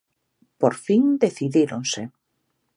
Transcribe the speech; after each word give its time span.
Por 0.61 0.73
fin 0.85 1.03
decidíronse. 1.23 2.01